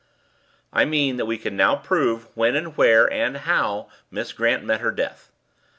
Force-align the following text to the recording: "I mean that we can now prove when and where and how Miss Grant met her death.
"I 0.73 0.83
mean 0.83 1.17
that 1.17 1.27
we 1.27 1.37
can 1.37 1.55
now 1.55 1.75
prove 1.75 2.25
when 2.35 2.55
and 2.55 2.75
where 2.75 3.05
and 3.13 3.37
how 3.37 3.87
Miss 4.09 4.33
Grant 4.33 4.63
met 4.63 4.81
her 4.81 4.89
death. 4.89 5.29